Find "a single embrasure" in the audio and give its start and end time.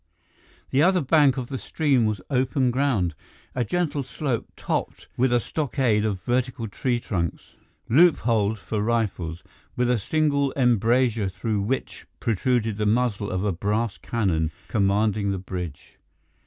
9.91-11.29